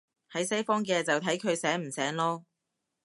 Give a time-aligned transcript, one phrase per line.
[0.31, 2.43] 喺西方嘅，就睇佢醒唔醒囉